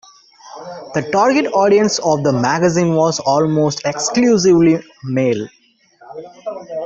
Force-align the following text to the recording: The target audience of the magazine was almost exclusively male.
The 0.95 1.07
target 1.11 1.45
audience 1.53 1.99
of 1.99 2.23
the 2.23 2.33
magazine 2.33 2.95
was 2.95 3.19
almost 3.19 3.81
exclusively 3.85 4.79
male. 5.03 5.47